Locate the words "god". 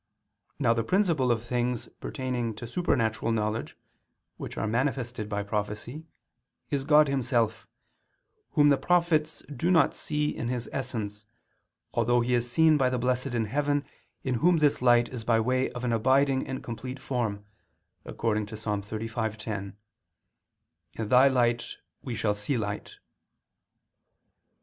6.85-7.07